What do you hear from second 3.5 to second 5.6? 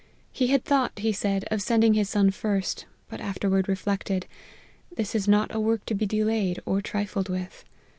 reflected, This is not a